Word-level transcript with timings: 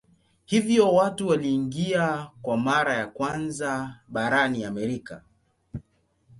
Hivyo 0.45 0.93
watu 0.93 1.27
waliingia 1.27 2.31
kwa 2.41 2.57
mara 2.57 2.93
ya 2.93 3.07
kwanza 3.07 3.99
barani 4.07 4.63
Amerika. 4.63 5.23